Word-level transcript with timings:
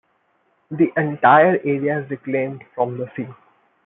The 0.71 0.91
entire 0.97 1.59
area 1.63 1.99
is 1.99 2.09
reclaimed 2.09 2.63
from 2.73 2.97
the 2.97 3.07
sea. 3.15 3.27